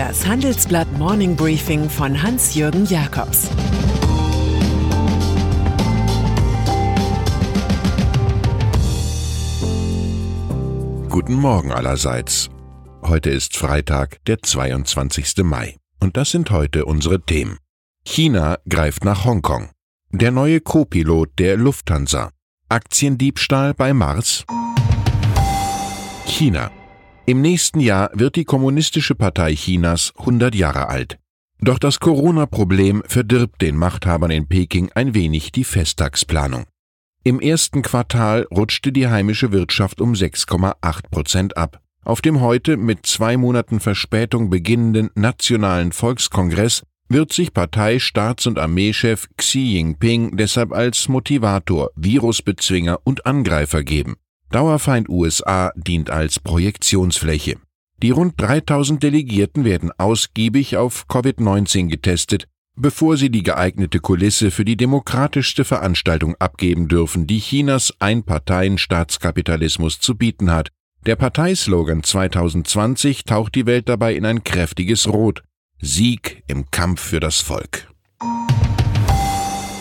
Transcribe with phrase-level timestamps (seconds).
[0.00, 3.50] Das Handelsblatt Morning Briefing von Hans-Jürgen Jakobs
[11.10, 12.48] Guten Morgen allerseits.
[13.02, 15.44] Heute ist Freitag, der 22.
[15.44, 15.76] Mai.
[16.00, 17.58] Und das sind heute unsere Themen.
[18.02, 19.68] China greift nach Hongkong.
[20.12, 22.30] Der neue Co-Pilot der Lufthansa.
[22.70, 24.46] Aktiendiebstahl bei Mars.
[26.24, 26.70] China.
[27.26, 31.18] Im nächsten Jahr wird die Kommunistische Partei Chinas 100 Jahre alt.
[31.60, 36.64] Doch das Corona-Problem verdirbt den Machthabern in Peking ein wenig die Festtagsplanung.
[37.22, 41.80] Im ersten Quartal rutschte die heimische Wirtschaft um 6,8 Prozent ab.
[42.02, 48.58] Auf dem heute mit zwei Monaten Verspätung beginnenden Nationalen Volkskongress wird sich Partei-, Staats- und
[48.58, 54.16] Armeechef Xi Jinping deshalb als Motivator, Virusbezwinger und Angreifer geben.
[54.50, 57.56] Dauerfeind USA dient als Projektionsfläche.
[58.02, 64.64] Die rund 3000 Delegierten werden ausgiebig auf Covid-19 getestet, bevor sie die geeignete Kulisse für
[64.64, 70.70] die demokratischste Veranstaltung abgeben dürfen, die Chinas Einparteien-Staatskapitalismus zu bieten hat.
[71.06, 75.44] Der Parteislogan 2020 taucht die Welt dabei in ein kräftiges Rot.
[75.80, 77.88] Sieg im Kampf für das Volk.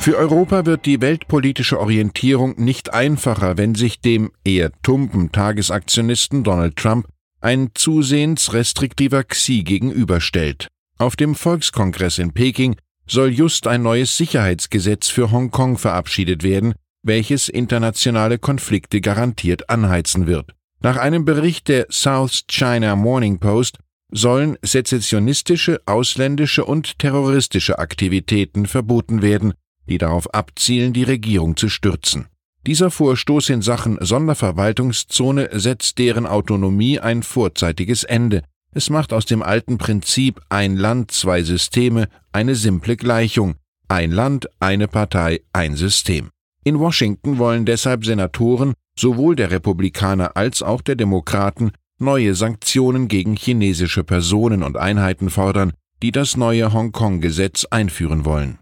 [0.00, 6.76] Für Europa wird die weltpolitische Orientierung nicht einfacher, wenn sich dem eher tumpen Tagesaktionisten Donald
[6.76, 7.06] Trump
[7.42, 10.68] ein zusehends restriktiver Xi gegenüberstellt.
[10.96, 12.76] Auf dem Volkskongress in Peking
[13.06, 20.54] soll just ein neues Sicherheitsgesetz für Hongkong verabschiedet werden, welches internationale Konflikte garantiert anheizen wird.
[20.80, 23.76] Nach einem Bericht der South China Morning Post
[24.10, 29.52] sollen sezessionistische, ausländische und terroristische Aktivitäten verboten werden,
[29.90, 32.26] die darauf abzielen, die Regierung zu stürzen.
[32.66, 38.42] Dieser Vorstoß in Sachen Sonderverwaltungszone setzt deren Autonomie ein vorzeitiges Ende.
[38.72, 43.56] Es macht aus dem alten Prinzip ein Land, zwei Systeme eine simple Gleichung.
[43.88, 46.30] Ein Land, eine Partei, ein System.
[46.62, 53.34] In Washington wollen deshalb Senatoren, sowohl der Republikaner als auch der Demokraten, neue Sanktionen gegen
[53.34, 55.72] chinesische Personen und Einheiten fordern,
[56.02, 58.58] die das neue Hongkong-Gesetz einführen wollen.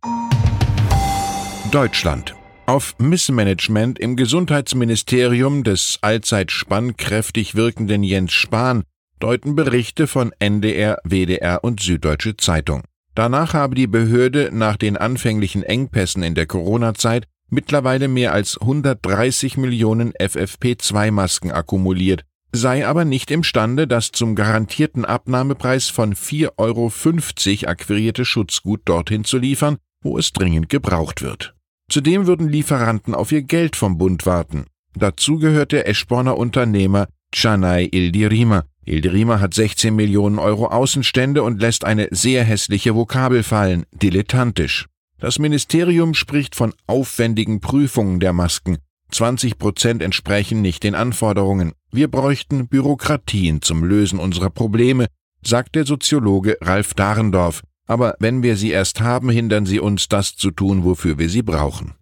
[1.71, 2.35] Deutschland.
[2.65, 8.85] Auf Missmanagement im Gesundheitsministerium des allzeit spannkräftig wirkenden Jens Spahn
[9.21, 12.85] deuten Berichte von NDR, WDR und Süddeutsche Zeitung.
[13.15, 19.59] Danach habe die Behörde nach den anfänglichen Engpässen in der Corona-Zeit mittlerweile mehr als 130
[19.59, 28.25] Millionen FFP2-Masken akkumuliert, sei aber nicht imstande, das zum garantierten Abnahmepreis von 4,50 Euro akquirierte
[28.25, 31.58] Schutzgut dorthin zu liefern, wo es dringend gebraucht wird.
[31.89, 34.67] Zudem würden Lieferanten auf ihr Geld vom Bund warten.
[34.95, 38.65] Dazu gehört der Eschborner Unternehmer Chanay Ildirima.
[38.85, 44.87] Ildirima hat 16 Millionen Euro Außenstände und lässt eine sehr hässliche Vokabel fallen, dilettantisch.
[45.19, 48.79] Das Ministerium spricht von aufwendigen Prüfungen der Masken.
[49.11, 51.73] 20 Prozent entsprechen nicht den Anforderungen.
[51.91, 55.07] Wir bräuchten Bürokratien zum Lösen unserer Probleme,
[55.43, 60.37] sagt der Soziologe Ralf Dahrendorf, aber wenn wir sie erst haben, hindern sie uns, das
[60.37, 61.95] zu tun, wofür wir sie brauchen.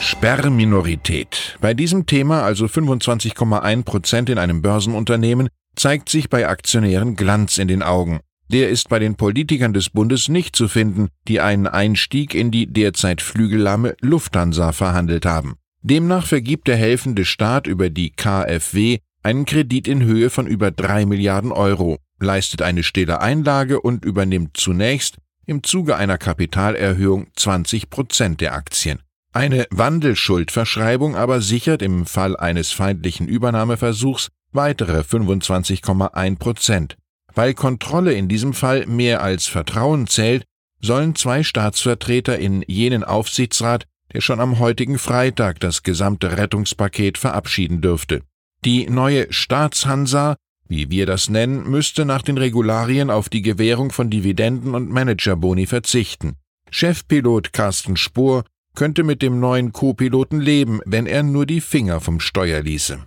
[0.00, 1.58] Sperrminorität.
[1.60, 7.68] Bei diesem Thema, also 25,1 Prozent in einem Börsenunternehmen, zeigt sich bei Aktionären Glanz in
[7.68, 8.20] den Augen.
[8.48, 12.66] Der ist bei den Politikern des Bundes nicht zu finden, die einen Einstieg in die
[12.66, 15.56] derzeit flügellamme Lufthansa verhandelt haben.
[15.82, 21.04] Demnach vergibt der helfende Staat über die KfW einen Kredit in Höhe von über drei
[21.04, 25.16] Milliarden Euro leistet eine stille Einlage und übernimmt zunächst
[25.46, 29.00] im Zuge einer Kapitalerhöhung 20 Prozent der Aktien.
[29.32, 36.96] Eine Wandelschuldverschreibung aber sichert im Fall eines feindlichen Übernahmeversuchs weitere 25,1 Prozent.
[37.34, 40.44] Weil Kontrolle in diesem Fall mehr als Vertrauen zählt,
[40.80, 43.84] sollen zwei Staatsvertreter in jenen Aufsichtsrat,
[44.14, 48.22] der schon am heutigen Freitag das gesamte Rettungspaket verabschieden dürfte.
[48.64, 50.36] Die neue Staatshansa
[50.68, 55.66] wie wir das nennen, müsste nach den Regularien auf die Gewährung von Dividenden und Managerboni
[55.66, 56.36] verzichten.
[56.70, 62.20] Chefpilot Carsten Spohr könnte mit dem neuen Co-Piloten leben, wenn er nur die Finger vom
[62.20, 62.98] Steuer ließe.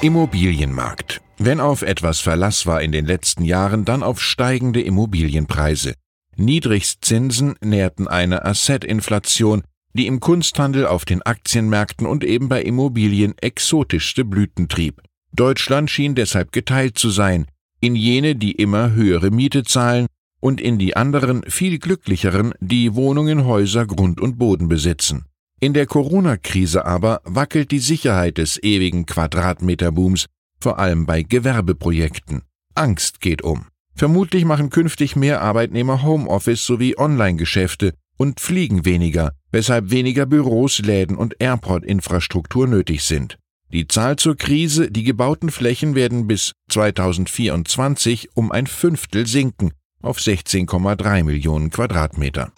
[0.00, 1.20] Immobilienmarkt.
[1.38, 5.94] Wenn auf etwas Verlass war in den letzten Jahren, dann auf steigende Immobilienpreise.
[6.36, 9.62] Niedrigstzinsen nährten eine Asset-Inflation,
[9.94, 15.02] die im Kunsthandel auf den Aktienmärkten und eben bei Immobilien exotischste Blüten trieb.
[15.32, 17.46] Deutschland schien deshalb geteilt zu sein,
[17.80, 20.06] in jene, die immer höhere Miete zahlen,
[20.40, 25.24] und in die anderen, viel glücklicheren, die Wohnungen, Häuser, Grund und Boden besitzen.
[25.60, 30.26] In der Corona-Krise aber wackelt die Sicherheit des ewigen Quadratmeterbooms,
[30.60, 32.42] vor allem bei Gewerbeprojekten.
[32.74, 33.66] Angst geht um.
[33.94, 41.16] Vermutlich machen künftig mehr Arbeitnehmer Homeoffice sowie Online-Geschäfte und fliegen weniger, weshalb weniger Büros, Läden
[41.16, 43.38] und Airport-Infrastruktur nötig sind.
[43.70, 50.18] Die Zahl zur Krise, die gebauten Flächen werden bis 2024 um ein Fünftel sinken auf
[50.18, 52.50] 16,3 Millionen Quadratmeter.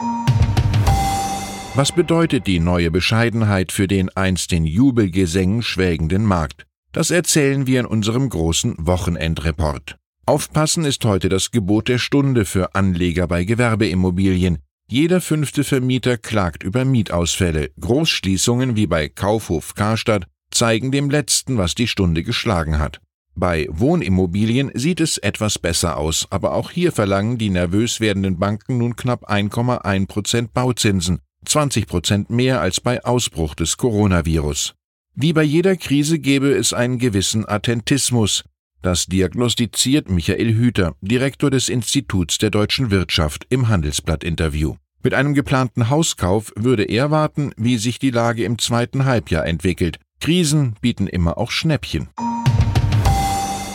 [1.74, 6.66] Was bedeutet die neue Bescheidenheit für den einst in Jubelgesängen schwelgenden Markt?
[6.92, 9.96] Das erzählen wir in unserem großen Wochenendreport.
[10.26, 14.58] Aufpassen ist heute das Gebot der Stunde für Anleger bei Gewerbeimmobilien.
[14.88, 17.70] Jeder fünfte Vermieter klagt über Mietausfälle.
[17.80, 23.00] Großschließungen wie bei Kaufhof Karstadt zeigen dem letzten, was die Stunde geschlagen hat.
[23.35, 28.79] Bei Wohnimmobilien sieht es etwas besser aus, aber auch hier verlangen die nervös werdenden Banken
[28.79, 34.75] nun knapp 1,1 Prozent Bauzinsen, 20 Prozent mehr als bei Ausbruch des Coronavirus.
[35.14, 38.44] Wie bei jeder Krise gebe es einen gewissen Attentismus.
[38.82, 44.76] Das diagnostiziert Michael Hüter, Direktor des Instituts der deutschen Wirtschaft, im Handelsblatt-Interview.
[45.02, 49.99] Mit einem geplanten Hauskauf würde er warten, wie sich die Lage im zweiten Halbjahr entwickelt.
[50.20, 52.08] Krisen bieten immer auch Schnäppchen.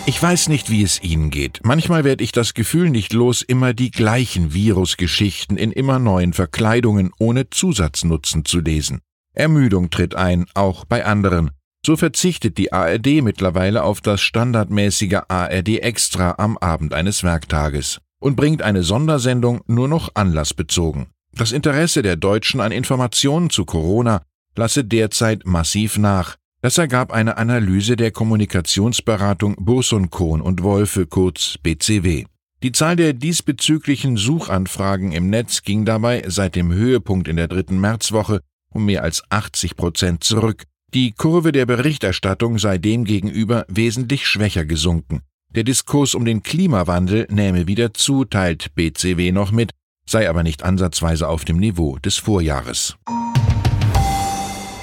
[0.07, 1.61] Ich weiß nicht, wie es Ihnen geht.
[1.63, 7.11] Manchmal werde ich das Gefühl nicht los, immer die gleichen Virusgeschichten in immer neuen Verkleidungen
[7.17, 9.01] ohne Zusatznutzen zu lesen.
[9.33, 11.49] Ermüdung tritt ein, auch bei anderen.
[11.83, 18.35] So verzichtet die ARD mittlerweile auf das standardmäßige ARD Extra am Abend eines Werktages und
[18.35, 21.07] bringt eine Sondersendung nur noch anlassbezogen.
[21.33, 24.21] Das Interesse der Deutschen an Informationen zu Corona
[24.55, 26.35] lasse derzeit massiv nach.
[26.61, 32.25] Das ergab eine Analyse der Kommunikationsberatung Burson Kohn und Wolfe kurz BCW.
[32.63, 37.79] Die Zahl der diesbezüglichen Suchanfragen im Netz ging dabei seit dem Höhepunkt in der dritten
[37.79, 38.41] Märzwoche
[38.71, 40.63] um mehr als 80 Prozent zurück.
[40.93, 45.21] Die Kurve der Berichterstattung sei demgegenüber wesentlich schwächer gesunken.
[45.49, 49.71] Der Diskurs um den Klimawandel nähme wieder zu, teilt BCW noch mit,
[50.05, 52.97] sei aber nicht ansatzweise auf dem Niveau des Vorjahres.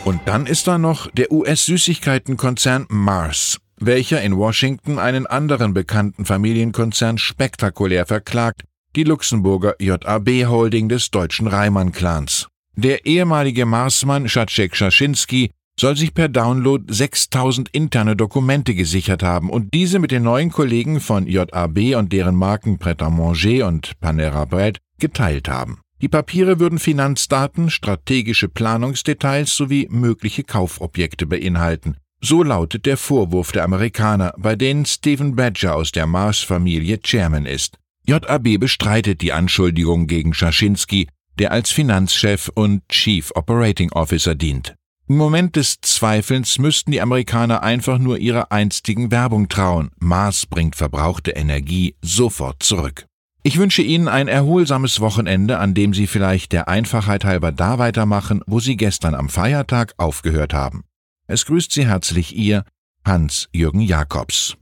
[0.04, 7.18] Und dann ist da noch der US-Süßigkeitenkonzern Mars, welcher in Washington einen anderen bekannten Familienkonzern
[7.18, 8.62] spektakulär verklagt,
[8.96, 12.48] die Luxemburger JAB Holding des deutschen Reimann-Clans.
[12.74, 19.72] Der ehemalige Marsmann Schatschek Schaschinski soll sich per Download 6000 interne Dokumente gesichert haben und
[19.72, 24.46] diese mit den neuen Kollegen von JAB und deren Marken Pret à Manger und Panera
[24.46, 25.78] Bread geteilt haben.
[26.02, 31.96] Die Papiere würden Finanzdaten, strategische Planungsdetails sowie mögliche Kaufobjekte beinhalten.
[32.20, 37.78] So lautet der Vorwurf der Amerikaner, bei denen Stephen Badger aus der Mars-Familie Chairman ist.
[38.04, 41.06] JAB bestreitet die Anschuldigung gegen Schaschinski,
[41.38, 44.74] der als Finanzchef und Chief Operating Officer dient.
[45.08, 49.90] Im Moment des Zweifelns müssten die Amerikaner einfach nur ihrer einstigen Werbung trauen.
[50.00, 53.06] Mars bringt verbrauchte Energie sofort zurück.
[53.44, 58.40] Ich wünsche Ihnen ein erholsames Wochenende, an dem Sie vielleicht der Einfachheit halber da weitermachen,
[58.46, 60.84] wo Sie gestern am Feiertag aufgehört haben.
[61.26, 62.64] Es grüßt Sie herzlich Ihr
[63.04, 64.54] Hans-Jürgen Jakobs.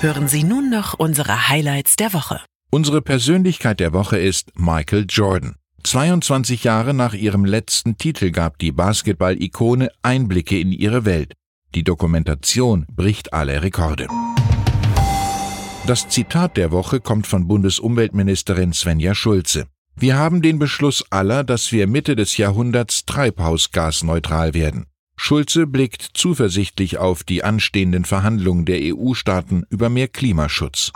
[0.00, 2.42] Hören Sie nun noch unsere Highlights der Woche.
[2.70, 5.54] Unsere Persönlichkeit der Woche ist Michael Jordan.
[5.84, 11.32] 22 Jahre nach ihrem letzten Titel gab die Basketball-Ikone Einblicke in ihre Welt.
[11.74, 14.08] Die Dokumentation bricht alle Rekorde.
[15.88, 19.68] Das Zitat der Woche kommt von Bundesumweltministerin Svenja Schulze.
[19.96, 24.84] Wir haben den Beschluss aller, dass wir Mitte des Jahrhunderts treibhausgasneutral werden.
[25.16, 30.92] Schulze blickt zuversichtlich auf die anstehenden Verhandlungen der EU-Staaten über mehr Klimaschutz.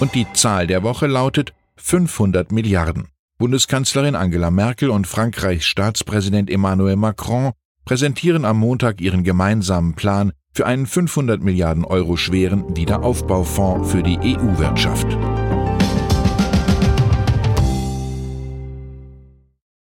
[0.00, 3.10] Und die Zahl der Woche lautet 500 Milliarden.
[3.38, 7.52] Bundeskanzlerin Angela Merkel und Frankreichs Staatspräsident Emmanuel Macron
[7.84, 14.18] präsentieren am Montag ihren gemeinsamen Plan für einen 500 Milliarden Euro schweren Wiederaufbaufonds für die
[14.18, 15.06] EU-Wirtschaft.